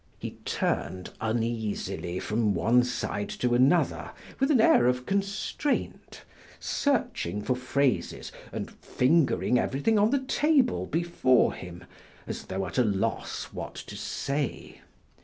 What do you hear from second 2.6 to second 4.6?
side to another with an